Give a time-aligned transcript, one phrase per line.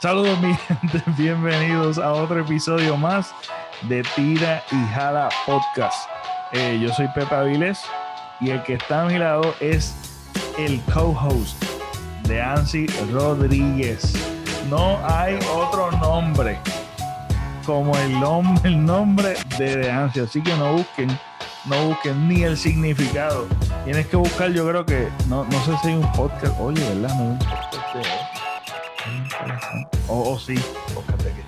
[0.00, 3.34] Saludos mi gente, bienvenidos a otro episodio más
[3.82, 6.08] de Tira y Jala Podcast.
[6.52, 7.82] Eh, yo soy Pepe Avilés
[8.40, 9.94] y el que está a mi lado es
[10.56, 11.62] el co-host
[12.22, 14.14] de Ansi Rodríguez.
[14.70, 16.58] No hay otro nombre
[17.66, 21.08] como el, nombre, nombre de Ansi, así que no busquen,
[21.66, 23.46] no busquen ni el significado.
[23.84, 27.14] Tienes que buscar, yo creo que, no, no sé si hay un podcast, oye, ¿verdad?
[27.16, 28.39] No hay un podcast de
[30.10, 30.54] O, o sí,
[30.94, 31.44] podcast de qué?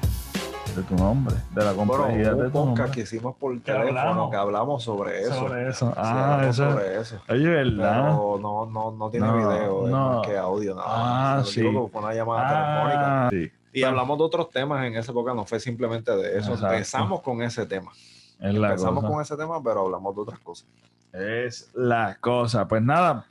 [0.76, 2.90] De tu nombre, de la complejidad bueno, de tu podcast nombre.
[2.92, 4.30] que hicimos por teléfono, hablamos.
[4.30, 5.34] que hablamos sobre eso.
[5.34, 5.92] Sobre eso.
[5.96, 6.70] Ah, eso.
[6.70, 7.16] sobre eso.
[7.28, 8.02] Oye, ¿verdad?
[8.04, 10.22] Pero no, no, no tiene No, video, es no.
[10.22, 10.86] que audio nada.
[10.88, 11.60] Ah, lo sí.
[11.62, 13.26] fue una llamada telefónica.
[13.26, 13.52] Ah, sí.
[13.74, 16.52] Y hablamos de otros temas en esa época, no fue simplemente de eso.
[16.52, 16.72] Exacto.
[16.72, 17.90] Empezamos con ese tema.
[18.38, 19.08] Es Empezamos cosa.
[19.12, 20.66] con ese tema, pero hablamos de otras cosas.
[21.12, 22.66] Es la cosa.
[22.66, 23.26] Pues nada,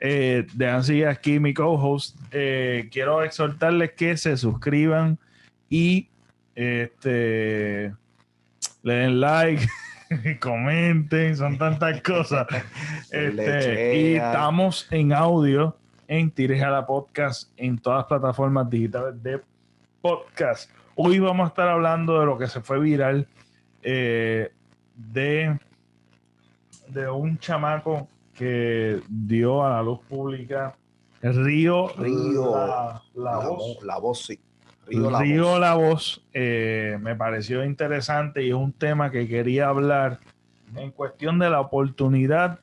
[0.00, 2.16] eh, de así aquí mi co-host.
[2.30, 5.18] eh, quiero exhortarles que se suscriban
[5.68, 6.08] y
[6.54, 7.92] este
[8.82, 9.66] le den like,
[10.40, 12.46] comenten, son tantas cosas.
[13.10, 15.76] Este, y estamos en audio
[16.08, 19.40] en Tires a la Podcast en todas las plataformas digitales de
[20.00, 20.70] podcast.
[20.96, 23.26] Hoy vamos a estar hablando de lo que se fue viral
[23.82, 24.50] eh,
[24.96, 25.58] de,
[26.88, 30.74] de un chamaco que dio a la luz pública
[31.22, 33.58] Río, Río, la, la la, voz.
[33.76, 34.38] voz, la voz, sí.
[34.86, 35.60] Río, la Río voz.
[35.60, 40.18] La Voz eh, me pareció interesante y es un tema que quería hablar
[40.76, 42.58] en cuestión de la oportunidad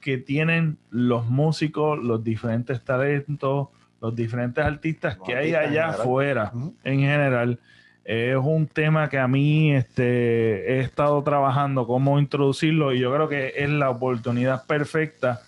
[0.00, 3.68] que tienen los músicos, los diferentes talentos,
[4.00, 5.90] los diferentes artistas Los que hay en allá general.
[6.00, 6.52] afuera
[6.84, 7.58] en general.
[8.04, 13.28] Es un tema que a mí este, he estado trabajando cómo introducirlo y yo creo
[13.28, 15.40] que es la oportunidad perfecta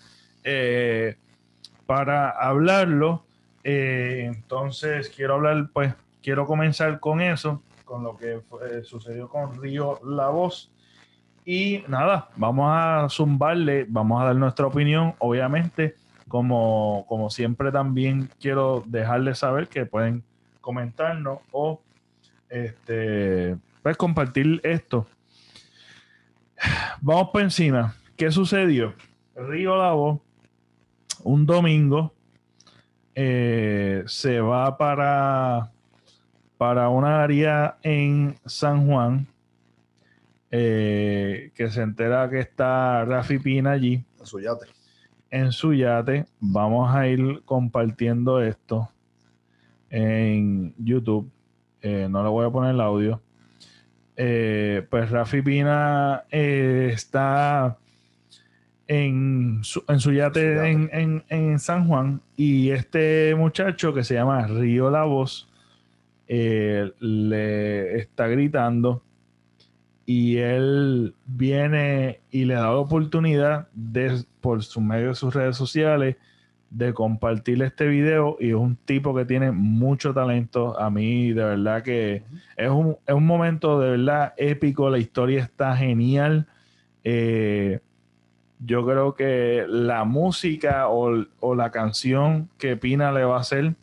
[0.43, 1.17] eh,
[1.85, 3.25] para hablarlo.
[3.63, 8.41] Eh, entonces quiero hablar, pues quiero comenzar con eso, con lo que
[8.85, 10.71] sucedió con Río La Voz.
[11.45, 15.95] Y nada, vamos a zumbarle, vamos a dar nuestra opinión, obviamente.
[16.27, 20.25] Como, como siempre también quiero dejarles saber que pueden
[20.61, 21.81] comentarnos o
[22.49, 25.07] este, pues compartir esto.
[27.01, 27.95] Vamos por encima.
[28.17, 28.95] ¿Qué sucedió?
[29.35, 30.21] Río La Voz,
[31.23, 32.15] un domingo,
[33.15, 35.71] eh, se va para,
[36.57, 39.27] para una área en San Juan,
[40.51, 44.67] eh, que se entera que está Rafi Pina allí En su yate.
[45.31, 46.25] en su yate.
[46.41, 48.89] Vamos a ir compartiendo esto
[49.91, 51.31] en YouTube.
[51.89, 53.21] Eh, no le voy a poner el audio.
[54.17, 57.77] Eh, pues Rafi Pina eh, está
[58.89, 60.71] en su, en su yate, Su yate.
[60.71, 65.49] En, en- en San Juan y este muchacho que se llama Río La Voz
[67.01, 69.03] le está gritando
[70.05, 75.57] y él viene y le da la oportunidad de, por su medio de sus redes
[75.57, 76.17] sociales
[76.71, 80.79] de compartir este video y es un tipo que tiene mucho talento.
[80.79, 82.23] A mí de verdad que
[82.57, 86.47] es un, es un momento de verdad épico, la historia está genial.
[87.05, 87.81] Eh,
[88.59, 93.75] yo creo que la música o, o la canción que Pina le va a hacer,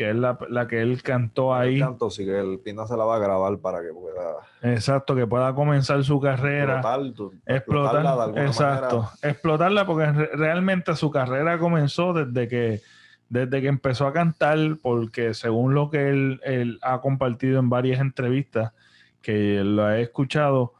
[0.00, 2.96] que es la, la que él cantó ahí, El canto, sí que el Pina se
[2.96, 4.36] la va a grabar para que pueda
[4.74, 6.76] exacto, que pueda comenzar su carrera.
[6.76, 9.18] explotar, tu- explotar, explotarla de alguna exacto, manera.
[9.30, 12.80] explotarla porque re- realmente su carrera comenzó desde que
[13.28, 18.00] desde que empezó a cantar, porque según lo que él, él ha compartido en varias
[18.00, 18.72] entrevistas
[19.20, 20.72] que lo he escuchado,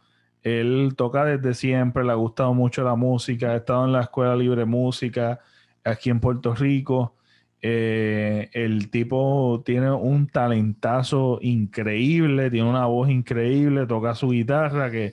[0.42, 4.34] él toca desde siempre, le ha gustado mucho la música, ha estado en la escuela
[4.34, 5.40] libre de música
[5.84, 7.14] aquí en Puerto Rico.
[7.62, 15.12] Eh, el tipo tiene un talentazo increíble, tiene una voz increíble, toca su guitarra, que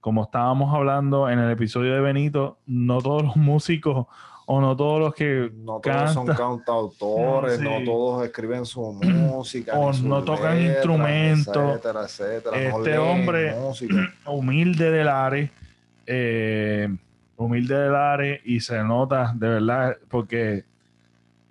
[0.00, 4.06] como estábamos hablando en el episodio de Benito, no todos los músicos
[4.46, 6.42] o no todos los que No todos son canta.
[6.42, 7.64] cantautores, Sí.
[7.64, 9.78] no todos escriben su música.
[9.78, 11.56] O no tocan instrumentos.
[11.56, 12.56] Etcétera, etcétera.
[12.60, 13.94] Este hombre- música.
[14.26, 15.50] humilde del área,
[16.06, 16.88] eh,
[17.36, 20.64] humilde del área y se nota de verdad porque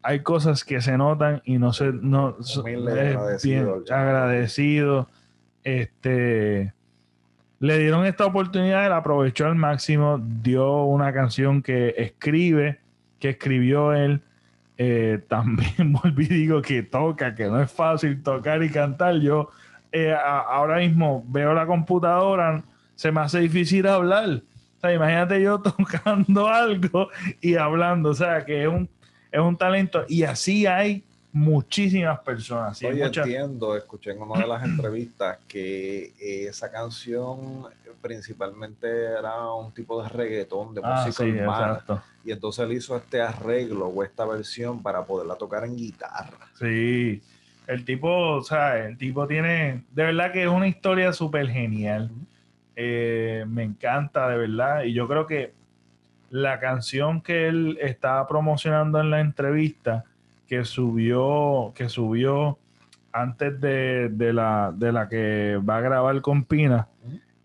[0.01, 3.91] hay cosas que se notan y no se no Humilde es agradecido, bien
[5.63, 6.73] este
[7.59, 12.79] le dieron esta oportunidad él aprovechó al máximo dio una canción que escribe
[13.19, 14.21] que escribió él
[14.77, 19.49] eh, también volví digo que toca que no es fácil tocar y cantar yo
[19.91, 22.61] eh, a- ahora mismo veo la computadora,
[22.95, 24.29] se me hace difícil hablar.
[24.77, 27.09] O sea, imagínate yo tocando algo
[27.41, 28.09] y hablando.
[28.09, 28.87] O sea, que es un,
[29.31, 30.05] es un talento.
[30.07, 32.81] Y así hay muchísimas personas.
[32.83, 37.67] Oye, muchas- entiendo, escuché en una de las entrevistas que esa canción
[38.01, 41.67] principalmente era un tipo de reggaetón, de Ah, música sí, urbana.
[41.73, 42.01] exacto.
[42.23, 46.47] Y entonces él hizo este arreglo o esta versión para poderla tocar en guitarra.
[46.57, 47.21] Sí,
[47.67, 52.09] el tipo, o sea, el tipo tiene, de verdad que es una historia súper genial.
[52.75, 54.83] Eh, me encanta, de verdad.
[54.83, 55.53] Y yo creo que
[56.29, 60.05] la canción que él estaba promocionando en la entrevista,
[60.47, 62.57] que subió, que subió
[63.11, 66.87] antes de, de la, de la que va a grabar con Pina,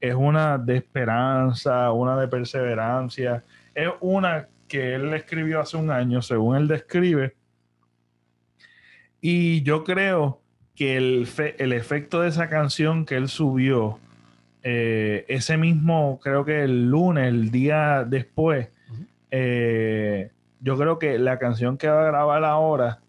[0.00, 3.42] es una de esperanza, una de perseverancia.
[3.74, 7.34] Es una que él escribió hace un año, según él describe.
[9.20, 10.40] Y yo creo
[10.74, 13.98] que el, fe- el efecto de esa canción que él subió,
[14.62, 18.68] eh, ese mismo, creo que el lunes, el día después.
[19.36, 23.00] Eh, yo creo que la canción que va a grabar ahora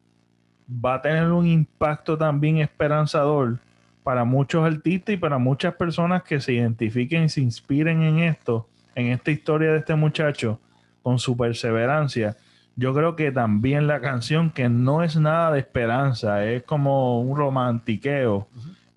[0.67, 3.59] va a tener un impacto también esperanzador
[4.03, 8.67] para muchos artistas y para muchas personas que se identifiquen y se inspiren en esto,
[8.95, 10.59] en esta historia de este muchacho,
[11.03, 12.35] con su perseverancia.
[12.75, 17.37] Yo creo que también la canción, que no es nada de esperanza, es como un
[17.37, 18.47] romantiqueo.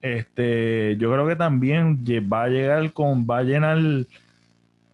[0.01, 2.03] Este, yo creo que también
[2.33, 3.79] va a llegar con, va a llenar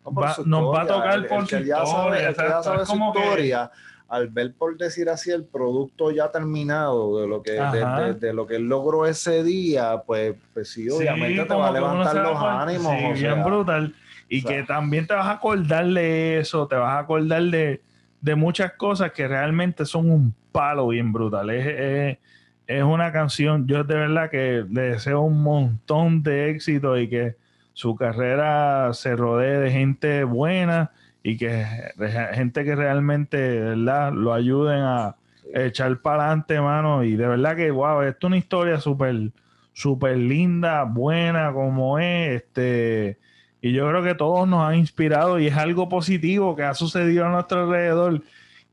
[0.04, 2.22] No, Va- nos va a tocar el- por el su que ya sabe, el que
[2.24, 3.70] ya exacto, sabe es su como que- historia,
[4.08, 8.00] al ver, por decir así, el producto ya terminado de lo que, de, Ajá.
[8.02, 11.72] de- de lo que él logró ese día, pues, pues sí, obviamente te va a
[11.72, 12.92] levantar va los ánimos.
[12.98, 13.94] sí, o bien brutal.
[14.28, 14.56] Y o sea.
[14.56, 17.80] que también te vas a acordar de eso, te vas a acordar de,
[18.20, 21.50] de muchas cosas que realmente son un palo bien brutal.
[21.50, 22.18] Es, es-
[22.66, 27.36] es una canción, yo de verdad que le deseo un montón de éxito y que
[27.74, 30.92] su carrera se rodee de gente buena
[31.22, 31.66] y que
[32.32, 35.16] gente que realmente, verdad, lo ayuden a
[35.52, 37.02] echar para adelante, mano.
[37.02, 42.42] Y de verdad que, wow, esto es una historia súper linda, buena como es.
[42.42, 43.18] Este,
[43.60, 47.26] y yo creo que todos nos han inspirado y es algo positivo que ha sucedido
[47.26, 48.22] a nuestro alrededor.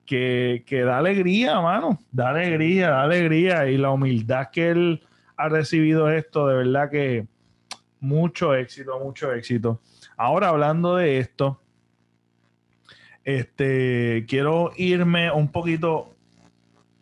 [0.05, 1.99] Que, que da alegría, mano.
[2.11, 3.67] Da alegría, da alegría.
[3.67, 5.03] Y la humildad que él
[5.37, 7.27] ha recibido esto, de verdad que
[8.01, 9.79] mucho éxito, mucho éxito.
[10.17, 11.59] Ahora hablando de esto,
[13.23, 16.13] este, quiero irme un poquito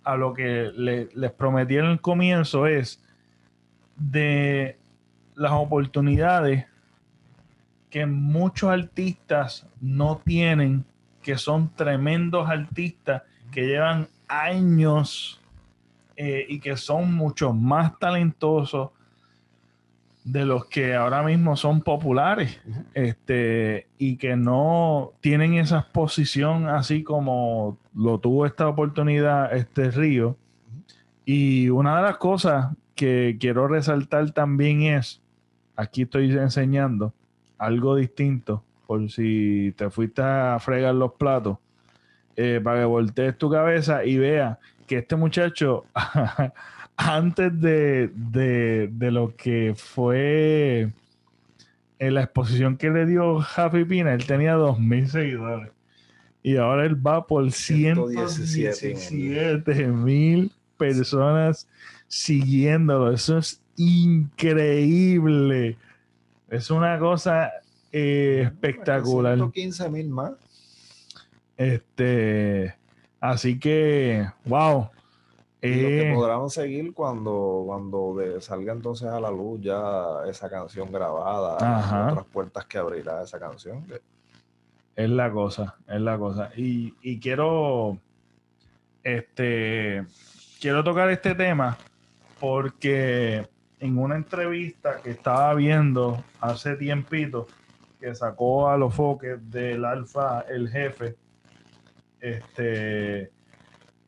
[0.04, 3.02] a lo que le- les prometí en el comienzo, es
[3.96, 4.78] de
[5.36, 6.66] las oportunidades
[7.90, 10.86] que muchos artistas no tienen,
[11.22, 15.42] que son tremendos artistas que llevan años
[16.16, 18.90] eh, y que son mucho más talentosos
[20.24, 22.60] de los que ahora mismo son populares
[22.94, 30.38] este, y que no tienen esa exposición así como lo tuvo esta oportunidad este Río.
[31.26, 35.22] Y una de las cosas que quiero resaltar también es,
[35.76, 37.14] aquí estoy enseñando
[37.58, 41.58] algo distinto, por si te fuiste a fregar los platos,
[42.36, 44.58] eh, para que voltees tu cabeza y veas
[44.88, 45.86] que este muchacho,
[47.02, 50.92] antes de, de- de lo que fue
[51.98, 55.72] en la exposición que le dio Javi Pina, él tenía 2.000 seguidores.
[56.44, 61.68] Y ahora él va por 117 117 mil personas
[62.08, 63.12] siguiéndolo.
[63.14, 65.78] Eso es increíble.
[66.50, 67.52] Es una cosa
[67.94, 69.36] eh, espectacular.
[69.36, 70.32] 115 mil más.
[71.58, 72.76] Este,
[73.20, 74.90] así que, wow.
[75.62, 79.82] Y lo que Eh, podrán seguir cuando, cuando de- salga entonces a la luz ya
[80.28, 82.12] esa canción grabada, Ajá.
[82.12, 83.84] otras puertas que abrirá esa canción.
[83.86, 84.02] que-
[84.96, 86.52] Es la cosa, es la cosa.
[86.56, 87.98] Y, y quiero,
[89.04, 90.06] este,
[90.62, 91.78] quiero tocar este tema
[92.40, 93.48] porque
[93.80, 97.48] en una entrevista que estaba viendo hace tiempito,
[98.00, 101.16] que sacó a los foques del Alfa el jefe,
[102.22, 103.32] este,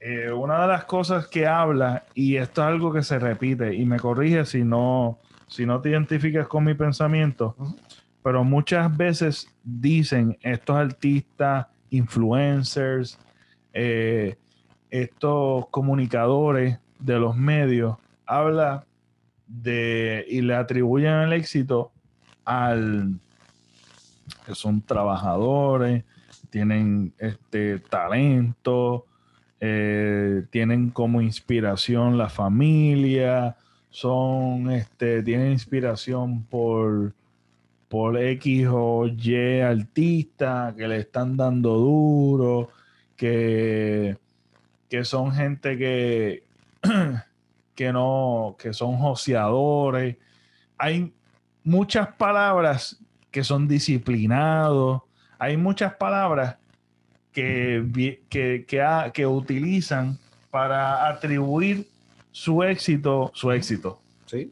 [0.04, 3.86] eh, una de las cosas que habla, y esto es algo que se repite, y
[3.86, 7.56] me corrige si no, si no te identificas con mi pensamiento,
[8.24, 13.20] pero muchas veces dicen estos artistas, influencers,
[13.74, 14.38] eh,
[14.90, 18.86] estos comunicadores de los medios, habla
[19.46, 21.92] de y le atribuyen el éxito
[22.44, 23.20] al
[24.48, 26.06] que son trabajadores,
[26.50, 29.06] tienen este talento,
[29.62, 33.56] eh, tienen como inspiración la familia,
[33.90, 37.14] son este, tienen inspiración por
[37.92, 42.70] por X o Y artista que le están dando duro,
[43.18, 44.18] que,
[44.90, 46.44] que son gente que,
[47.76, 50.16] que no, que son joseadores.
[50.78, 51.14] Hay
[51.66, 52.98] muchas palabras
[53.30, 55.02] que son disciplinados.
[55.38, 56.56] Hay muchas palabras
[57.32, 58.66] que, que,
[59.14, 60.18] que, utilizan
[60.50, 61.88] para atribuir
[62.32, 64.02] su éxito, su éxito.
[64.26, 64.52] Sí,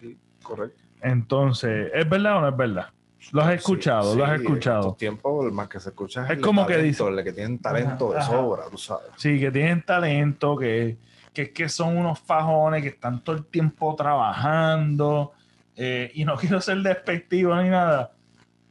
[0.00, 0.82] sí, correcto.
[1.02, 2.88] Entonces, ¿es verdad o no es verdad?
[3.32, 4.90] Lo has escuchado, lo has escuchado.
[4.90, 7.58] En tiempo, el más que se escucha es, es como que dice, el que tienen
[7.58, 9.08] talento de sobra, tú sabes.
[9.16, 10.96] Sí, que tienen talento, que,
[11.32, 15.32] que, que son unos fajones que están todo el tiempo trabajando.
[15.76, 18.12] Eh, y no quiero ser despectivo ni nada,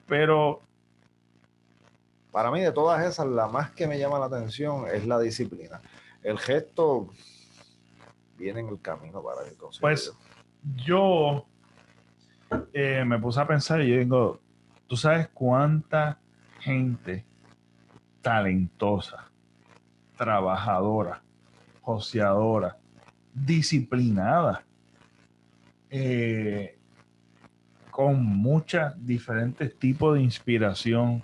[0.08, 0.62] pero
[2.34, 5.80] para mí, de todas esas, la más que me llama la atención es la disciplina.
[6.24, 7.10] El gesto
[8.40, 10.12] viene en el camino para que Pues
[10.76, 11.46] yo
[12.74, 14.40] eh, me puse a pensar y yo digo,
[14.88, 16.20] tú sabes cuánta
[16.60, 17.24] gente
[18.24, 19.30] talentosa,
[20.18, 21.22] trabajadora,
[21.82, 22.78] joseadora,
[23.32, 24.64] disciplinada,
[25.92, 26.80] eh,
[27.92, 31.22] con muchos diferentes tipos de inspiración,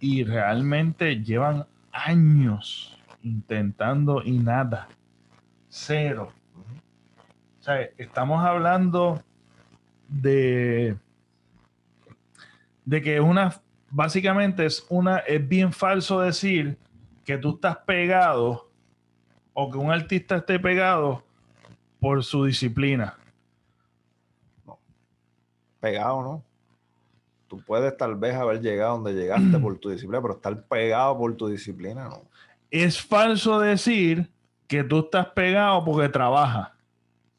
[0.00, 4.88] y realmente llevan años intentando y nada.
[5.68, 6.32] Cero.
[7.60, 9.22] O sea, estamos hablando
[10.08, 10.96] de,
[12.84, 13.60] de que una,
[13.90, 16.78] básicamente es una, es bien falso decir
[17.24, 18.70] que tú estás pegado
[19.52, 21.24] o que un artista esté pegado
[21.98, 23.18] por su disciplina.
[25.80, 26.44] Pegado, ¿no?
[27.56, 31.34] Tú puedes tal vez haber llegado donde llegaste por tu disciplina, pero estar pegado por
[31.36, 32.22] tu disciplina, no.
[32.70, 34.30] Es falso decir
[34.66, 36.70] que tú estás pegado porque trabajas.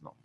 [0.01, 0.15] No.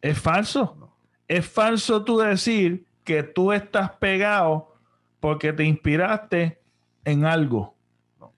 [0.00, 0.76] Es falso.
[0.78, 0.96] No.
[1.28, 4.74] Es falso tú decir que tú estás pegado
[5.20, 6.60] porque te inspiraste
[7.04, 7.74] en algo.
[8.18, 8.32] No.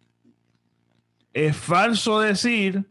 [1.33, 2.88] Es falso decir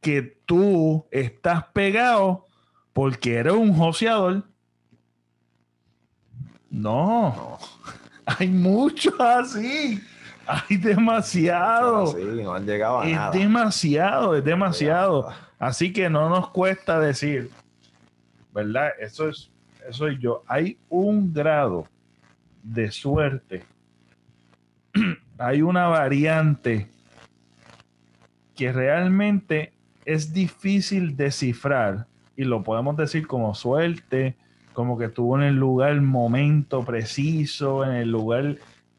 [0.00, 2.46] que tú estás pegado
[2.92, 4.44] porque eres un joseador.
[6.70, 7.58] No,
[8.26, 10.00] hay muchos así.
[10.46, 12.06] Hay demasiado.
[12.08, 15.28] Sí, no han llegado a es demasiado, es demasiado.
[15.58, 17.50] Así que no nos cuesta decir,
[18.52, 18.90] ¿verdad?
[19.00, 19.50] Eso es,
[19.88, 20.42] eso es yo.
[20.46, 21.88] Hay un grado
[22.62, 23.64] de suerte.
[25.38, 26.88] hay una variante
[28.54, 29.72] que realmente
[30.04, 32.06] es difícil descifrar
[32.36, 34.36] y lo podemos decir como suerte,
[34.76, 38.56] como que estuvo en el lugar, el momento preciso, en el lugar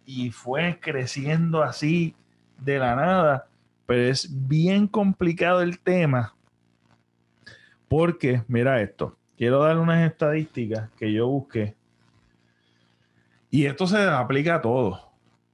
[0.07, 2.15] y fue creciendo así
[2.57, 3.47] de la nada.
[3.85, 6.33] Pero es bien complicado el tema
[7.87, 11.75] porque, mira esto, quiero dar unas estadísticas que yo busqué
[13.51, 15.06] y esto se aplica a todos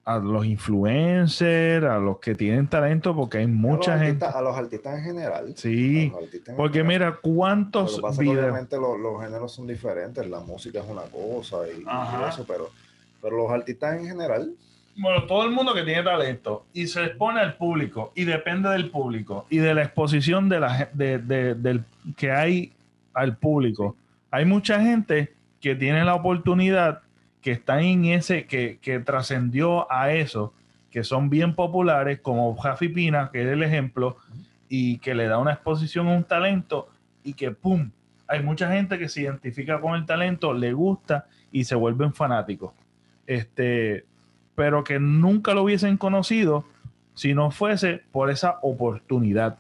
[0.05, 4.25] a los influencers, a los que tienen talento, porque hay mucha gente.
[4.25, 5.53] A los artistas en general.
[5.55, 6.11] Sí,
[6.57, 8.45] porque mira, ¿cuántos videos?
[8.45, 11.85] Obviamente los, géneros son diferentes, la música es una cosa y,
[12.27, 12.69] eso, pero,
[13.21, 14.53] pero los artistas en general.
[14.95, 18.91] Bueno, todo el mundo que tiene talento y se expone al público y depende del
[18.91, 21.83] público y de la exposición de la, de, del,
[22.15, 22.73] que hay
[23.13, 23.95] al público.
[24.29, 27.02] Hay mucha gente que tiene la oportunidad
[27.43, 30.53] que están en ese, que, que trascendió a eso,
[30.89, 34.17] que son bien populares, como Jafi Pina, que es el ejemplo,
[34.69, 36.89] y que le da una exposición a un talento
[37.23, 37.91] y que ¡pum!
[38.27, 42.73] Hay mucha gente que se identifica con el talento, le gusta y se vuelven fanáticos.
[43.27, 44.05] Este,
[44.55, 46.65] pero que nunca lo hubiesen conocido
[47.13, 49.57] si no fuese por esa oportunidad.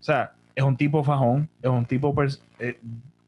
[0.00, 2.14] O sea, es un tipo fajón, es un tipo,
[2.60, 2.78] eh,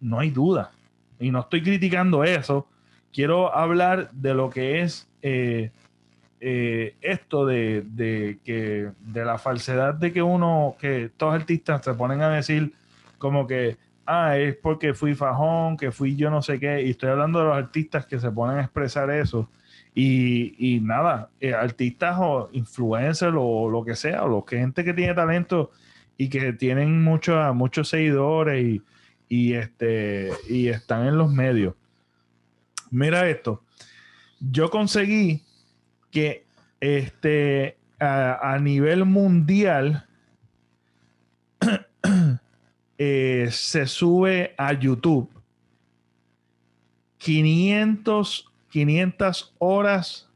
[0.01, 0.71] no hay duda.
[1.19, 2.69] Y no estoy criticando eso,
[3.17, 5.71] quiero hablar de lo que es eh,
[6.39, 12.21] eh, esto de, que de la falsedad de que uno, que todos artistas se ponen
[12.21, 12.75] a decir
[13.17, 17.09] como que, ah, es porque fui fajón, que fui yo no sé qué, y estoy
[17.09, 19.49] hablando de los artistas que se ponen a expresar eso.
[19.95, 25.15] Y, nada, eh, artistas o influencers o lo que sea, o que gente que tiene
[25.15, 25.71] talento
[26.19, 28.83] y que tienen muchos muchos seguidores y,
[29.31, 31.75] y, este, y están en los medios
[32.91, 33.63] mira esto.
[34.41, 35.43] Yo conseguí
[36.11, 36.47] que
[36.81, 40.07] este, a, nivel mundial
[42.99, 45.31] eh, se sube a YouTube
[47.19, 50.31] 500, 500 horas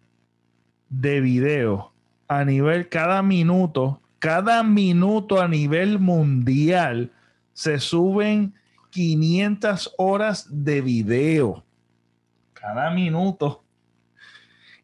[0.88, 1.92] de video
[2.28, 7.12] a nivel cada minuto, cada minuto a nivel mundial
[7.52, 8.54] se suben
[8.90, 11.64] 500 horas de video
[12.60, 13.64] cada minuto.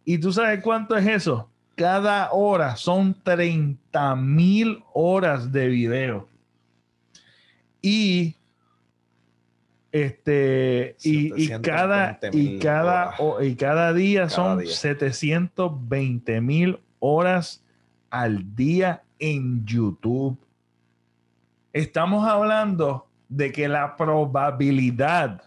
[0.04, 1.50] ¿Y tú sabes cuánto es eso?
[1.76, 6.28] cada hora son 30 mil horas de video.
[7.80, 8.34] Y
[9.92, 17.62] este y, cada y cada y cada día son 720 mil horas
[18.10, 20.38] al día en YouTube.
[21.72, 25.42] Estamos hablando de que la probabilidad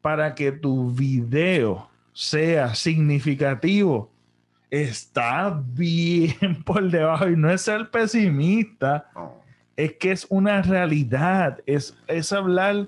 [0.00, 4.10] para que tu video sea significativo
[4.70, 9.10] está bien por debajo y no es ser pesimista,
[9.76, 12.86] es que es una realidad, es, es hablar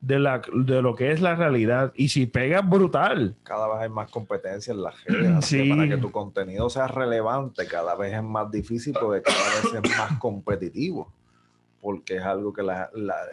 [0.00, 1.92] de, la, de lo que es la realidad.
[1.94, 3.34] Y si pega brutal.
[3.44, 5.44] Cada vez hay más competencia en las redes.
[5.52, 5.70] Sí.
[5.70, 9.96] para que tu contenido sea relevante, cada vez es más difícil porque cada vez es
[9.96, 11.10] más competitivo.
[11.82, 12.62] Porque es algo que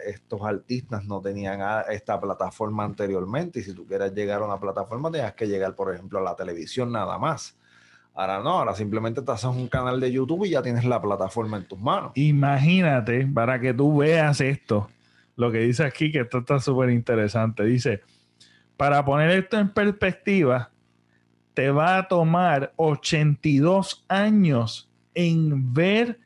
[0.04, 3.60] estos artistas no tenían esta plataforma anteriormente.
[3.60, 6.36] Y si tú quieres llegar a una plataforma, tenías que llegar, por ejemplo, a la
[6.36, 7.56] televisión nada más.
[8.12, 11.56] Ahora no, ahora simplemente te haces un canal de YouTube y ya tienes la plataforma
[11.56, 12.12] en tus manos.
[12.16, 14.90] Imagínate, para que tú veas esto
[15.40, 17.64] lo que dice aquí, que esto está súper interesante.
[17.64, 18.02] Dice,
[18.76, 20.70] para poner esto en perspectiva,
[21.54, 26.20] te va a tomar 82 años en ver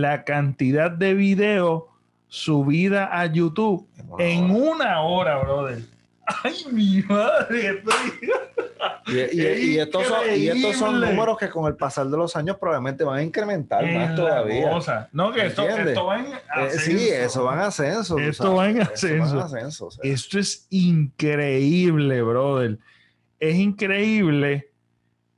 [0.00, 1.88] la cantidad de video
[2.26, 3.86] subida a YouTube
[4.18, 5.82] en una hora, brother.
[6.26, 7.82] Ay, mi madre.
[9.06, 10.06] Y, estos
[10.76, 14.70] son, números que con el pasar de los años probablemente van a incrementar más todavía.
[15.12, 16.84] No, que esto, va en eh, ascenso.
[16.84, 18.18] sí, eso va en ascenso.
[18.18, 19.90] Esto va en ascenso.
[20.02, 22.78] Esto es increíble, brother.
[23.38, 24.70] Es increíble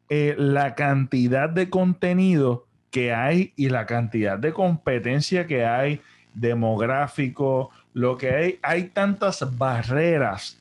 [0.08, 2.65] eh, la cantidad de contenido
[2.96, 6.00] que hay y la cantidad de competencia que hay
[6.32, 10.56] demográfico, lo que hay, hay tantas barreras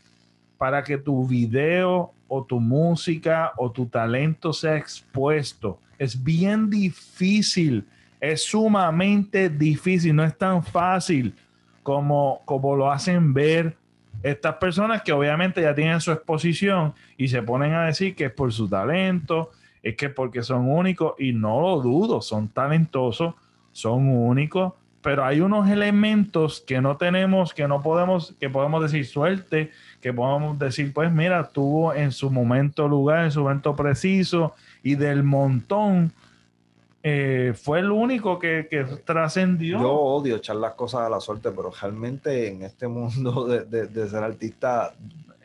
[0.57, 5.79] para que tu video o tu música o tu talento sea expuesto.
[5.97, 7.85] Es bien difícil,
[8.19, 11.33] es sumamente difícil, no es tan fácil
[11.83, 13.77] como, como lo hacen ver
[14.23, 18.31] estas personas que obviamente ya tienen su exposición y se ponen a decir que es
[18.33, 19.51] por su talento,
[19.85, 23.35] es que porque son únicos y no lo dudo, son talentosos,
[23.71, 29.05] son únicos, pero hay unos elementos que no tenemos, que no podemos, que podemos decir
[29.05, 29.69] suerte,
[30.01, 34.95] que podemos decir, pues mira, tuvo en su momento lugar, en su momento preciso, y
[34.95, 36.11] del montón
[37.03, 39.79] eh, fue el único que, que trascendió.
[39.79, 44.23] Yo odio echar las cosas a la suerte, pero realmente en este mundo de, ser
[44.23, 44.95] artista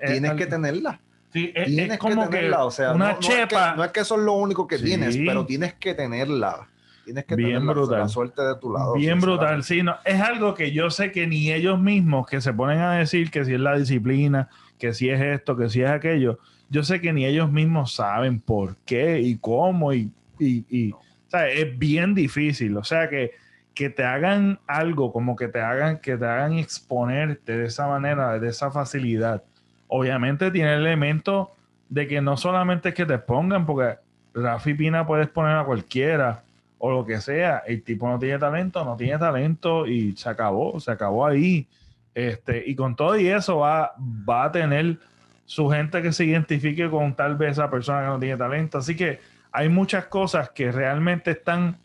[0.03, 0.99] tienes que tenerla.
[1.33, 3.75] Sí, es, como que, o sea, una chepa.
[3.77, 6.69] no es que eso es lo único que tienes, pero tienes que tenerla.
[7.05, 8.01] Tienes que bien tener brutal.
[8.01, 8.95] La, suerte de tu lado.
[8.95, 9.83] Bien brutal, sí.
[9.83, 13.31] No, es algo que yo sé que ni ellos mismos que se ponen a decir
[13.31, 16.39] que si es la disciplina, que si es esto, que si es aquello,
[16.69, 21.49] yo sé que ni ellos mismos saben por qué y cómo y, y, o sea,
[21.49, 22.77] es bien difícil.
[22.77, 23.33] O sea que
[23.75, 28.39] que te hagan algo, como que te hagan, que te hagan exponerte de esa manera,
[28.39, 29.43] de esa facilidad.
[29.93, 31.51] Obviamente tiene el elemento
[31.89, 33.99] de que no solamente es que te pongan, porque
[34.33, 36.45] Rafi Pina puedes poner a cualquiera,
[36.79, 40.79] o lo que sea, el tipo no tiene talento, no tiene talento y se acabó,
[40.79, 41.67] se acabó ahí.
[42.15, 44.99] Este, y con todo y eso va, va a tener
[45.45, 48.79] su gente que se identifique con tal vez esa persona que no tiene talento.
[48.79, 49.19] Así que
[49.51, 51.77] hay muchas cosas que realmente están,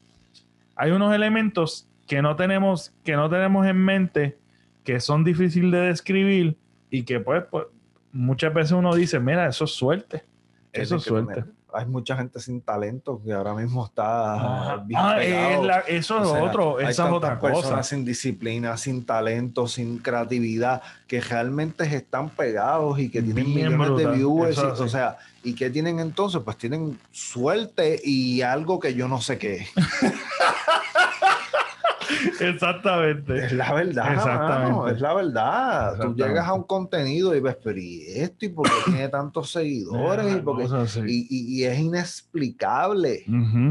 [0.75, 4.37] hay unos elementos que no tenemos, que no tenemos en mente,
[4.83, 6.55] que son difíciles de describir
[6.91, 7.65] y que pues, pues
[8.15, 10.23] muchas veces uno dice, mira, eso es suerte.
[10.71, 15.21] Eso es suerte hay mucha gente sin talento que ahora mismo está bien ah,
[15.87, 17.83] eso es otro, esa es otra cosa.
[17.83, 24.11] sin disciplina, sin talento, sin creatividad, que realmente están pegados y que tienen millones de
[24.11, 24.57] viewers.
[24.57, 26.41] o sea, ¿y qué tienen entonces?
[26.43, 29.67] Pues tienen suerte y algo que yo no sé qué
[32.39, 33.45] Exactamente.
[33.45, 34.13] Es la verdad.
[34.13, 34.93] Exactamente.
[34.93, 35.99] es la verdad.
[35.99, 38.45] Tú llegas a un contenido y ves, pero ¿y esto?
[38.45, 40.41] ¿Y por qué tiene tantos seguidores?
[41.07, 43.23] Y, es inexplicable,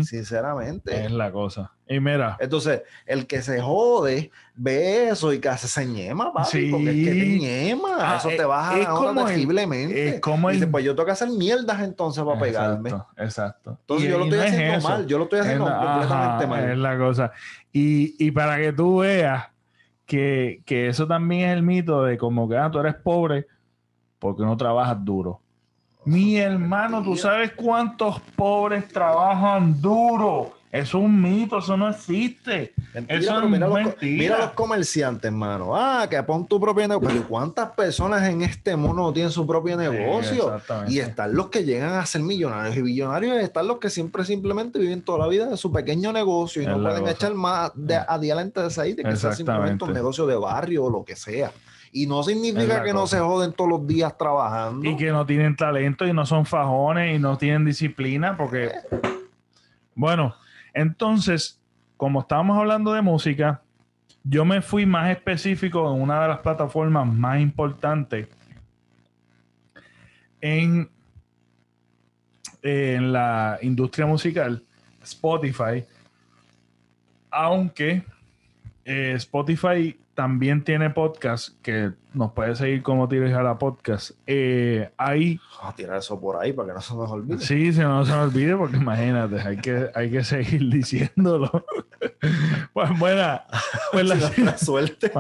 [0.03, 1.05] sinceramente.
[1.05, 1.73] Es la cosa.
[1.87, 2.37] Y mira.
[2.40, 6.70] Entonces, el que se jode ve eso y que hace se ñema, papi, sí.
[6.70, 7.88] porque es que te ñema.
[7.99, 10.09] Ah, eso te baja es como terriblemente.
[10.09, 12.90] Es como Dice, pues yo tengo que hacer mierdas entonces para pegarme.
[13.16, 13.77] Exacto.
[13.81, 16.70] Entonces yo lo estoy haciendo mal, yo lo estoy haciendo completamente mal.
[16.70, 17.33] Es la cosa.
[17.73, 19.49] Y, y para que tú veas
[20.07, 23.47] que, que, eso también es el mito de como que ah, tú eres pobre
[24.18, 25.40] porque no trabajas duro.
[26.07, 30.53] Mi hermano, ¿tú sabes cuántos pobres trabajan duro?
[30.75, 32.75] Es un mito, eso no existe.
[32.95, 35.77] eso es mira, los, mira los comerciantes, hermano.
[35.77, 37.11] Ah, que pon tu propio negocio.
[37.11, 40.61] Pero ¿cuántas personas en este mundo tienen su propio negocio?
[40.89, 44.25] y están los que llegan a ser millonarios y billonarios, y están los que siempre
[44.25, 47.95] simplemente viven toda la vida de su pequeño negocio y no pueden echar más de,
[47.95, 51.53] adelante de ahí, de que sea simplemente un negocio de barrio o lo que sea.
[51.93, 54.91] Y no significa que no se joden todos los días trabajando.
[54.91, 58.73] Y que no tienen talento y no son fajones y no tienen disciplina, porque,
[59.95, 60.35] bueno,
[60.75, 61.61] entonces,
[61.97, 63.63] como estábamos hablando de música,
[64.25, 68.29] yo me fui más específico en una de las plataformas más importantes
[70.41, 70.91] en,
[72.63, 74.65] la industria musical,
[75.03, 75.85] Spotify,
[77.31, 78.03] aunque
[78.87, 84.12] eh, Spotify también tiene podcast que nos puede seguir como tires a la podcast.
[84.27, 85.40] Eh, ahí.
[85.61, 87.40] a tirar eso por ahí para que no se nos olvide.
[87.40, 91.50] Sí, se no se nos olvide, porque imagínate, hay que, hay que seguir diciéndolo.
[92.72, 93.44] pues buena.
[93.92, 95.11] Pues la, suerte.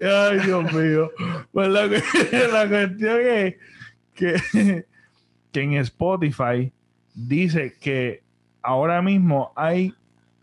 [0.00, 1.10] Ay, Dios mío.
[1.52, 3.56] Pues la, la cuestión es
[4.14, 4.84] que,
[5.52, 6.72] que en Spotify
[7.14, 8.22] dice que
[8.62, 9.94] ahora mismo hay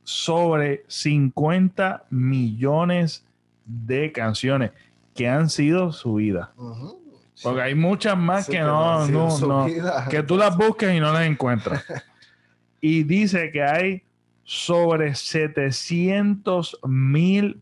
[0.04, 3.26] sobre 50 millones
[3.66, 4.72] de canciones
[5.14, 6.50] que han sido subidas.
[7.44, 9.06] Porque hay muchas más que, no,
[10.10, 11.84] que tú las busques y no las encuentras.
[12.82, 14.04] y dice que hay
[14.44, 17.62] sobre 700 mil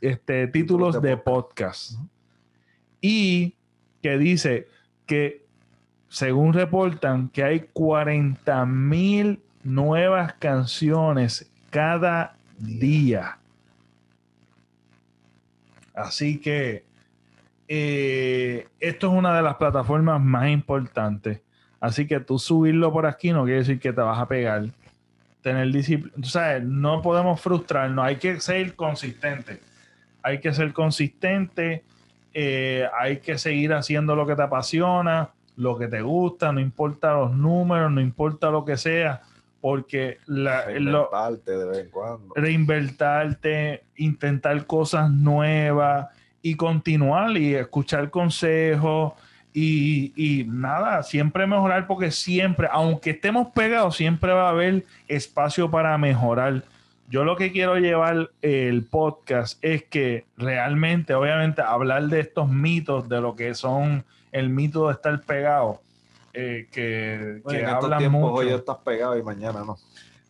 [0.00, 1.92] este, títulos de podcast.
[3.00, 3.54] Y
[4.00, 4.66] que dice
[5.06, 5.44] que,
[6.08, 13.38] según reportan, que hay 40 mil nuevas canciones cada día.
[15.94, 16.84] Así que
[17.68, 21.40] eh, esto es una de las plataformas más importantes.
[21.80, 24.66] Así que tú subirlo por aquí no quiere decir que te vas a pegar.
[25.42, 26.14] Tener disciplina.
[26.20, 28.04] O sea, no podemos frustrarnos.
[28.04, 29.60] Hay que ser consistente.
[30.22, 31.82] Hay que ser consistente.
[32.32, 37.12] Eh, hay que seguir haciendo lo que te apasiona, lo que te gusta, no importa
[37.12, 39.20] los números, no importa lo que sea
[39.62, 42.34] porque la, reinvertarte de vez en cuando.
[42.34, 46.08] Reinvertarte, intentar cosas nuevas
[46.42, 49.12] y continuar y escuchar consejos
[49.54, 55.70] y, y, nada, siempre mejorar porque siempre, aunque estemos pegados, siempre va a haber espacio
[55.70, 56.64] para mejorar.
[57.08, 63.08] Yo lo que quiero llevar el podcast es que realmente, obviamente, hablar de estos mitos,
[63.08, 65.80] de lo que son el mito de estar pegado
[66.32, 68.32] eh, que, que hablan mucho.
[68.32, 69.76] Hoy estás pegado y mañana no.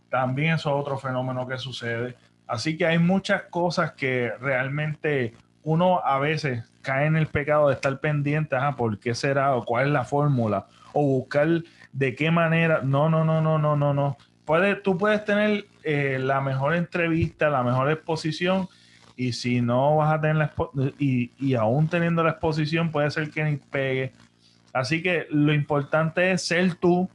[0.08, 2.16] También eso es otro fenómeno que sucede.
[2.46, 7.74] Así que hay muchas cosas que realmente uno a veces cae en el pecado de
[7.74, 9.54] estar pendiente, ajá, ¿por qué será?
[9.54, 11.48] o cuál es la fórmula, o buscar
[11.92, 12.80] de qué manera.
[12.82, 14.16] No, no, no, no, no, no, no.
[14.44, 18.68] Puede, tú puedes tener eh, la mejor entrevista, la mejor exposición,
[19.16, 20.52] y si no vas a tener la
[20.98, 24.12] y, y aún teniendo la exposición, puede ser que ni pegue,
[24.72, 27.08] Así que lo importante es ser tú,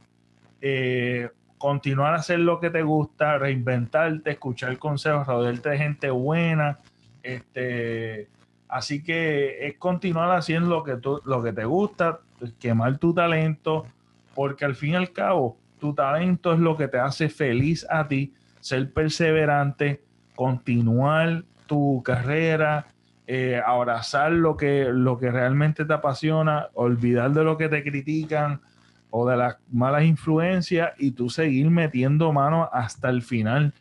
[0.60, 6.78] eh, continuar a hacer lo que te gusta, reinventarte, escuchar consejos, rodearte de gente buena.
[7.22, 8.28] Este,
[8.68, 12.20] así que es continuar haciendo lo que, tú, lo que te gusta,
[12.60, 13.86] quemar tu talento,
[14.34, 18.06] porque al fin y al cabo, tu talento es lo que te hace feliz a
[18.06, 20.02] ti, ser perseverante,
[20.36, 22.86] continuar tu carrera,
[23.30, 28.62] eh, abrazar lo que, lo que realmente te apasiona, olvidar de lo que te critican
[29.10, 33.74] o de las malas influencias y tú seguir metiendo mano hasta el final.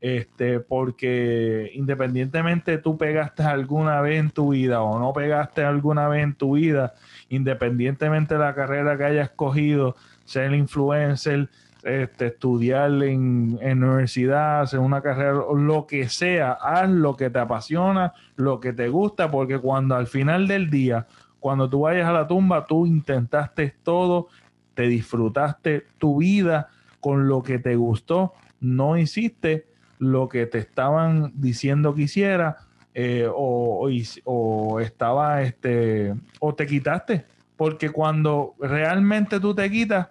[0.00, 6.24] Este, porque independientemente tú pegaste alguna vez en tu vida o no pegaste alguna vez
[6.24, 6.94] en tu vida,
[7.28, 11.50] independientemente de la carrera que hayas escogido, ser influencer,
[11.84, 17.38] este, estudiar en, en, universidad, hacer una carrera, lo que sea, haz lo que te
[17.38, 21.06] apasiona, lo que te gusta, porque cuando al final del día,
[21.40, 24.28] cuando tú vayas a la tumba, tú intentaste todo,
[24.74, 26.68] te disfrutaste tu vida
[27.00, 29.66] con lo que te gustó, no hiciste
[29.98, 32.56] lo que te estaban diciendo que hiciera
[32.94, 33.88] eh, o,
[34.24, 37.24] o, estaba este o te quitaste
[37.56, 40.08] porque cuando realmente tú te quitas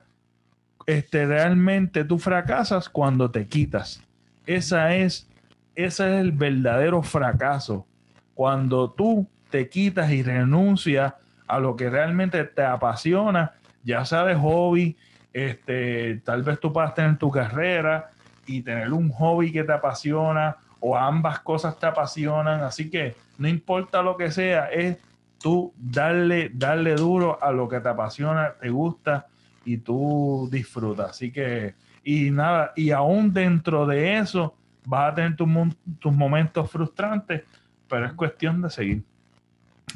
[0.86, 4.04] este, realmente tú fracasas cuando te quitas.
[4.46, 5.30] Esa es,
[5.76, 7.86] ese es el verdadero fracaso.
[8.34, 11.14] Cuando tú te quitas y renuncias
[11.48, 14.98] a lo que realmente te apasiona, ya sea de hobby,
[15.32, 18.12] este, tal vez tú puedas tener tu carrera
[18.46, 22.62] y tener un hobby que te apasiona o ambas cosas te apasionan.
[22.62, 24.98] Así que no importa lo que sea, es
[25.40, 29.28] tú darle, darle duro a lo que te apasiona, te gusta
[29.66, 31.12] y tú disfrutas.
[31.12, 37.44] Así que, y nada, y aún dentro de eso vas a tener tus momentos frustrantes,
[37.88, 39.04] pero es cuestión de seguir.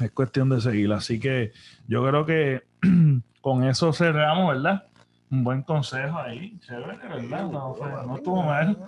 [0.00, 0.92] Es cuestión de seguir.
[0.92, 1.52] Así que
[1.86, 2.62] yo creo que
[3.40, 4.87] con eso cerramos, ¿verdad?
[5.30, 7.50] Un buen consejo ahí, chévere, ¿verdad?
[7.50, 8.78] No, no estuvo mal.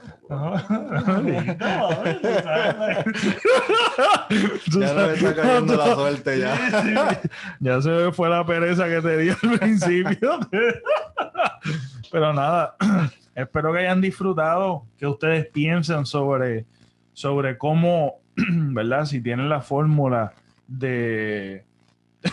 [4.68, 7.20] ya no está cayendo la suerte ya.
[7.60, 10.40] ya se fue la pereza que te di al principio.
[12.10, 12.76] Pero nada,
[13.34, 16.64] espero que hayan disfrutado, que ustedes piensen sobre,
[17.12, 19.04] sobre cómo, ¿verdad?
[19.04, 20.32] Si tienen la fórmula
[20.66, 21.64] de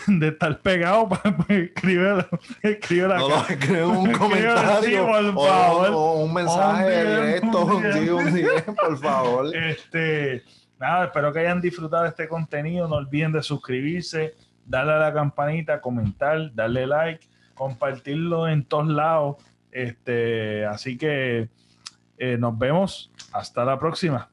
[0.06, 1.08] de estar pegado,
[1.48, 2.26] escribe,
[2.62, 7.82] escribe la no, escribe un comentario o, un mensaje directo, un
[8.76, 9.56] por favor.
[9.56, 10.42] Este,
[10.78, 12.86] nada, espero que hayan disfrutado de este contenido.
[12.86, 14.34] No olviden de suscribirse,
[14.66, 19.36] darle a la campanita, comentar, darle like, compartirlo en todos lados.
[19.72, 21.48] Este, así que
[22.18, 23.10] eh, nos vemos.
[23.32, 24.28] Hasta la próxima.